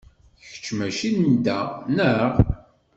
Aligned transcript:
Kečč 0.45 0.65
mačči 0.77 1.09
n 1.19 1.31
da, 1.45 1.59
naɣ? 1.95 2.33